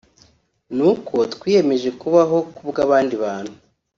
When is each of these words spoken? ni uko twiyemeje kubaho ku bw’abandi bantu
ni 0.75 0.83
uko 0.91 1.15
twiyemeje 1.33 1.89
kubaho 2.01 2.37
ku 2.55 2.61
bw’abandi 2.69 3.15
bantu 3.23 3.53